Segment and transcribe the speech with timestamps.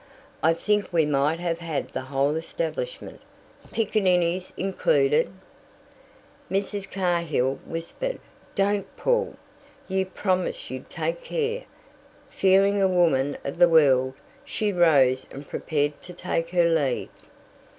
[0.41, 3.21] I think we might have had the whole establishment,
[3.71, 5.29] piccaninnies included."
[6.49, 6.89] Mrs.
[6.89, 8.17] Cahill whispered:
[8.55, 9.35] "Don't, Paul.
[9.87, 11.65] You promised you'd take care."
[12.31, 17.09] Feeling a woman of the world, she rose and prepared to take her leave.